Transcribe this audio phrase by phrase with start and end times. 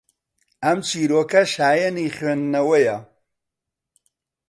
[0.63, 2.97] ئەم چیرۆکە شایەنی خوێندنەوەیە